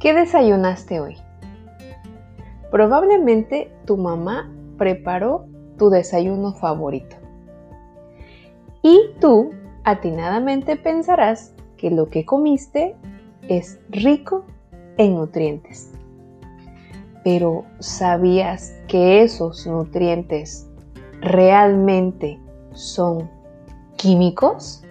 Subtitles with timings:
[0.00, 1.18] ¿Qué desayunaste hoy?
[2.70, 5.44] Probablemente tu mamá preparó
[5.76, 7.16] tu desayuno favorito.
[8.80, 9.50] Y tú
[9.84, 12.96] atinadamente pensarás que lo que comiste
[13.46, 14.46] es rico
[14.96, 15.92] en nutrientes.
[17.22, 20.66] Pero ¿sabías que esos nutrientes
[21.20, 22.40] realmente
[22.72, 23.30] son
[23.98, 24.82] químicos?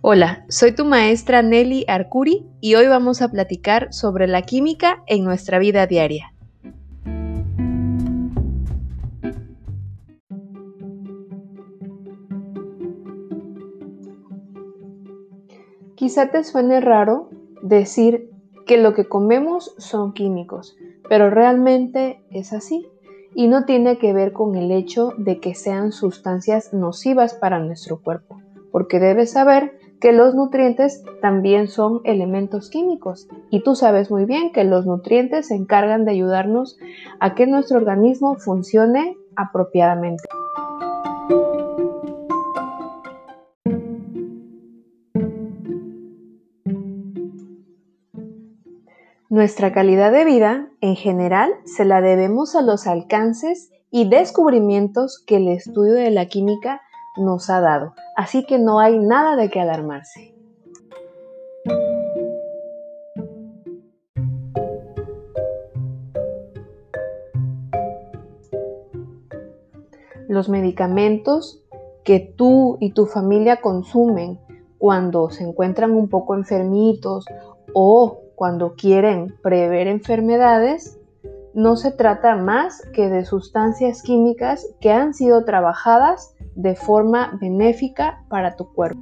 [0.00, 5.24] Hola, soy tu maestra Nelly Arcuri y hoy vamos a platicar sobre la química en
[5.24, 6.32] nuestra vida diaria.
[15.96, 17.28] Quizá te suene raro
[17.62, 18.30] decir
[18.66, 20.76] que lo que comemos son químicos,
[21.08, 22.86] pero realmente es así
[23.34, 28.00] y no tiene que ver con el hecho de que sean sustancias nocivas para nuestro
[28.00, 28.40] cuerpo,
[28.70, 34.52] porque debes saber que los nutrientes también son elementos químicos y tú sabes muy bien
[34.52, 36.78] que los nutrientes se encargan de ayudarnos
[37.20, 40.24] a que nuestro organismo funcione apropiadamente.
[49.30, 55.36] Nuestra calidad de vida, en general, se la debemos a los alcances y descubrimientos que
[55.36, 56.80] el estudio de la química
[57.18, 60.34] nos ha dado, así que no hay nada de qué alarmarse.
[70.28, 71.62] Los medicamentos
[72.04, 74.38] que tú y tu familia consumen
[74.78, 77.26] cuando se encuentran un poco enfermitos
[77.74, 80.98] o cuando quieren prever enfermedades
[81.54, 88.24] no se trata más que de sustancias químicas que han sido trabajadas de forma benéfica
[88.28, 89.00] para tu cuerpo.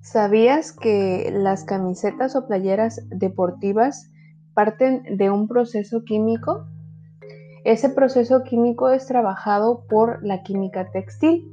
[0.00, 4.10] ¿Sabías que las camisetas o playeras deportivas
[4.52, 6.66] parten de un proceso químico?
[7.64, 11.48] Ese proceso químico es trabajado por la química textil,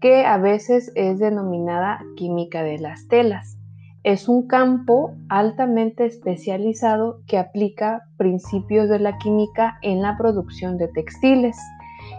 [0.00, 3.59] que a veces es denominada química de las telas.
[4.02, 10.88] Es un campo altamente especializado que aplica principios de la química en la producción de
[10.88, 11.58] textiles.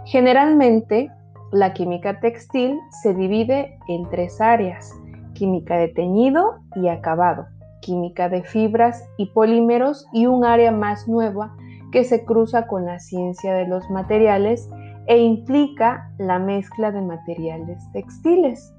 [0.06, 1.09] Generalmente,
[1.52, 4.94] la química textil se divide en tres áreas,
[5.34, 7.47] química de teñido y acabado,
[7.81, 11.56] química de fibras y polímeros y un área más nueva
[11.92, 14.69] que se cruza con la ciencia de los materiales
[15.08, 18.72] e implica la mezcla de materiales textiles.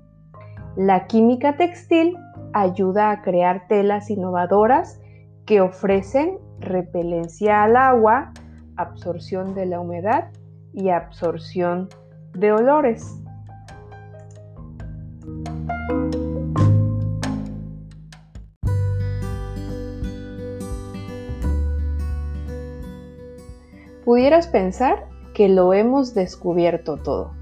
[0.76, 2.16] La química textil
[2.52, 5.00] ayuda a crear telas innovadoras
[5.46, 8.32] que ofrecen repelencia al agua,
[8.76, 10.30] absorción de la humedad
[10.72, 11.88] y absorción
[12.34, 13.18] de olores.
[24.04, 27.32] Pudieras pensar que lo hemos descubierto todo,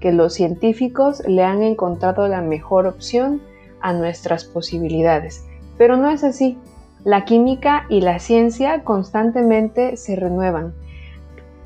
[0.00, 3.40] que los científicos le han encontrado la mejor opción
[3.80, 5.46] a nuestras posibilidades,
[5.78, 6.58] pero no es así.
[7.04, 10.74] La química y la ciencia constantemente se renuevan.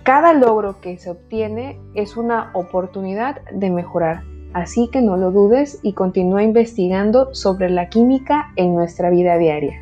[0.05, 4.23] Cada logro que se obtiene es una oportunidad de mejorar,
[4.53, 9.81] así que no lo dudes y continúa investigando sobre la química en nuestra vida diaria.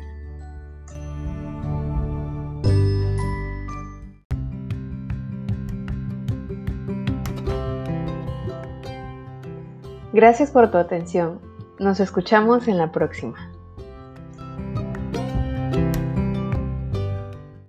[10.13, 11.52] Gracias por tu atención.
[11.79, 13.52] Nos escuchamos en la próxima.